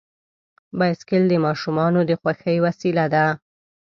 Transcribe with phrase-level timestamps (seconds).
[0.79, 3.25] بایسکل د ماشومانو د خوښۍ وسیله ده.